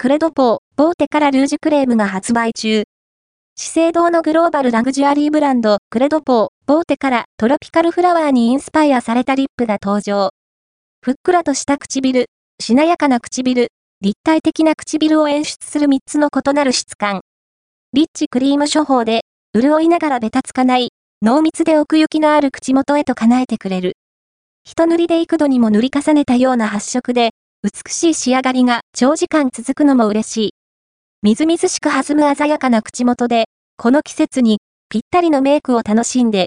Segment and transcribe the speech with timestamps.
[0.00, 2.84] クレドポー、ボーテからルージュクレームが発売中。
[3.56, 10.30] 資生堂のグローバルラグジュアリーブランド、クレドポー、ボーテからトロピカルフラワーにインスパイアされたリップが登場。
[11.02, 12.26] ふっくらとした唇、
[12.60, 17.22] しなやかな唇、立体的な唇を演出する3つの異なる質感。
[17.92, 19.22] リッチクリーム処方で、
[19.52, 20.90] 潤いながらベタつかない、
[21.22, 23.94] 濃密で奥行きのある口元へと叶えてくれる。
[24.62, 27.32] 一塗りで幾度にも塗り重ねたような発色で、
[27.64, 30.54] 美しい仕上がりが長時間続くのも嬉しい。
[31.22, 34.58] みずみずしく弾む鮮やかな口元で、この季節に
[34.88, 36.46] ぴったりのメイクを楽しんで